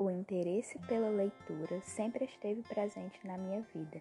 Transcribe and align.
O 0.00 0.10
interesse 0.10 0.78
pela 0.88 1.10
leitura 1.10 1.78
sempre 1.82 2.24
esteve 2.24 2.62
presente 2.62 3.20
na 3.22 3.36
minha 3.36 3.60
vida. 3.74 4.00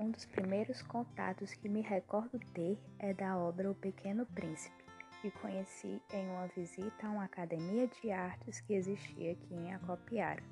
Um 0.00 0.10
dos 0.10 0.24
primeiros 0.24 0.80
contatos 0.80 1.52
que 1.52 1.68
me 1.68 1.82
recordo 1.82 2.40
ter 2.54 2.78
é 2.98 3.12
da 3.12 3.36
obra 3.36 3.70
O 3.70 3.74
Pequeno 3.74 4.24
Príncipe, 4.24 4.82
que 5.20 5.30
conheci 5.30 6.00
em 6.14 6.30
uma 6.30 6.46
visita 6.46 7.06
a 7.06 7.10
uma 7.10 7.24
academia 7.24 7.86
de 7.86 8.10
artes 8.10 8.62
que 8.62 8.72
existia 8.72 9.32
aqui 9.32 9.54
em 9.54 9.74
Acopiara. 9.74 10.42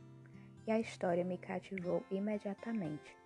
E 0.66 0.70
a 0.70 0.78
história 0.78 1.24
me 1.24 1.38
cativou 1.38 2.04
imediatamente. 2.10 3.16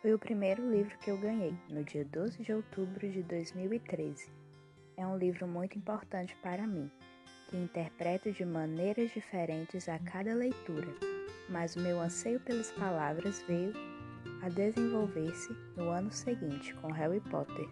Foi 0.00 0.14
o 0.14 0.18
primeiro 0.18 0.66
livro 0.66 0.96
que 0.96 1.10
eu 1.10 1.18
ganhei, 1.18 1.54
no 1.68 1.84
dia 1.84 2.06
12 2.06 2.42
de 2.42 2.54
outubro 2.54 3.06
de 3.06 3.22
2013. 3.22 4.32
É 4.96 5.06
um 5.06 5.18
livro 5.18 5.46
muito 5.46 5.76
importante 5.76 6.34
para 6.36 6.66
mim 6.66 6.90
que 7.52 7.58
interpreto 7.58 8.32
de 8.32 8.46
maneiras 8.46 9.10
diferentes 9.10 9.86
a 9.86 9.98
cada 9.98 10.34
leitura, 10.34 10.88
mas 11.50 11.76
o 11.76 11.80
meu 11.80 12.00
anseio 12.00 12.40
pelas 12.40 12.72
palavras 12.72 13.44
veio 13.46 13.74
a 14.40 14.48
desenvolver-se 14.48 15.54
no 15.76 15.90
ano 15.90 16.10
seguinte 16.10 16.74
com 16.76 16.90
Harry 16.90 17.20
Potter. 17.20 17.68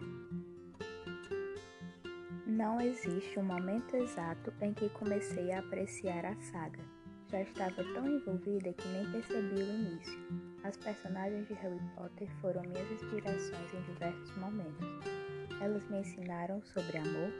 Não 2.45 2.79
existe 2.79 3.39
um 3.39 3.43
momento 3.43 3.95
exato 3.95 4.53
em 4.61 4.71
que 4.71 4.87
comecei 4.89 5.51
a 5.51 5.59
apreciar 5.59 6.25
a 6.27 6.35
saga. 6.41 6.79
Já 7.31 7.41
estava 7.41 7.83
tão 7.83 8.07
envolvida 8.07 8.73
que 8.73 8.87
nem 8.87 9.11
percebi 9.11 9.63
o 9.63 9.73
início. 9.73 10.19
As 10.63 10.77
personagens 10.77 11.47
de 11.47 11.55
Harry 11.55 11.81
Potter 11.95 12.29
foram 12.39 12.61
minhas 12.61 12.91
inspirações 12.91 13.73
em 13.73 13.81
diversos 13.93 14.37
momentos. 14.37 14.87
Elas 15.59 15.89
me 15.89 16.01
ensinaram 16.01 16.61
sobre 16.61 16.97
amor, 16.97 17.31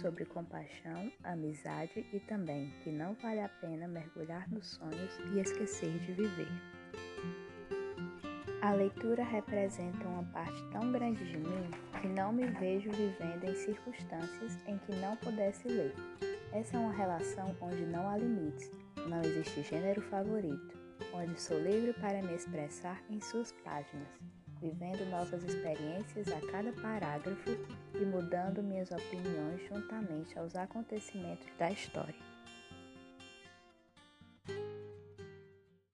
sobre 0.00 0.24
compaixão, 0.24 1.10
amizade 1.24 2.06
e 2.12 2.20
também 2.20 2.72
que 2.82 2.90
não 2.90 3.14
vale 3.14 3.40
a 3.40 3.48
pena 3.48 3.88
mergulhar 3.88 4.48
nos 4.50 4.66
sonhos 4.66 5.18
e 5.32 5.40
esquecer 5.40 5.98
de 6.00 6.12
viver. 6.12 6.48
A 8.62 8.72
leitura 8.72 9.22
representa 9.24 10.06
uma 10.06 10.24
parte 10.24 10.62
tão 10.70 10.90
grande 10.92 11.24
de 11.24 11.38
mim 11.38 11.70
que 12.00 12.08
não 12.08 12.32
me 12.32 12.46
vejo 12.46 12.90
vivendo 12.90 13.44
em 13.44 13.54
circunstâncias 13.54 14.58
em 14.66 14.76
que 14.78 14.94
não 14.96 15.16
pudesse 15.16 15.68
ler. 15.68 15.94
Essa 16.52 16.76
é 16.76 16.80
uma 16.80 16.92
relação 16.92 17.56
onde 17.60 17.84
não 17.86 18.08
há 18.08 18.16
limites, 18.16 18.70
não 19.08 19.20
existe 19.20 19.62
gênero 19.62 20.00
favorito, 20.02 20.78
onde 21.14 21.40
sou 21.40 21.58
livre 21.58 21.92
para 21.94 22.22
me 22.22 22.34
expressar 22.34 23.00
em 23.10 23.20
suas 23.20 23.52
páginas 23.64 24.08
vivendo 24.60 25.08
novas 25.10 25.42
experiências 25.44 26.28
a 26.28 26.40
cada 26.50 26.72
parágrafo 26.72 27.50
e 27.94 28.04
mudando 28.04 28.62
minhas 28.62 28.90
opiniões 28.90 29.60
juntamente 29.68 30.38
aos 30.38 30.54
acontecimentos 30.56 31.46
da 31.58 31.70
história. 31.70 32.37